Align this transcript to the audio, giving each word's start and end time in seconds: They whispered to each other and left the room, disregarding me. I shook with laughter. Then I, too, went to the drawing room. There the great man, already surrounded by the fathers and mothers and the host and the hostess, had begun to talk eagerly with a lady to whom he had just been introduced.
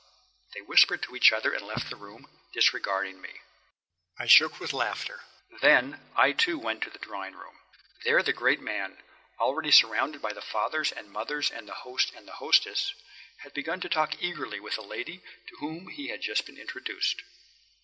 They 0.55 0.61
whispered 0.61 1.03
to 1.03 1.15
each 1.15 1.31
other 1.31 1.53
and 1.53 1.63
left 1.63 1.91
the 1.91 1.95
room, 1.95 2.27
disregarding 2.53 3.21
me. 3.21 3.41
I 4.17 4.25
shook 4.25 4.59
with 4.59 4.73
laughter. 4.73 5.21
Then 5.61 6.09
I, 6.15 6.31
too, 6.31 6.57
went 6.57 6.81
to 6.81 6.89
the 6.89 6.97
drawing 6.97 7.35
room. 7.35 7.59
There 8.03 8.23
the 8.23 8.33
great 8.33 8.59
man, 8.59 8.97
already 9.39 9.69
surrounded 9.69 10.19
by 10.19 10.33
the 10.33 10.41
fathers 10.41 10.91
and 10.91 11.11
mothers 11.11 11.51
and 11.51 11.67
the 11.67 11.75
host 11.85 12.11
and 12.15 12.27
the 12.27 12.31
hostess, 12.41 12.95
had 13.43 13.53
begun 13.53 13.79
to 13.81 13.89
talk 13.89 14.19
eagerly 14.19 14.59
with 14.59 14.75
a 14.79 14.81
lady 14.81 15.19
to 15.49 15.55
whom 15.59 15.87
he 15.89 16.07
had 16.07 16.21
just 16.21 16.47
been 16.47 16.57
introduced. 16.57 17.21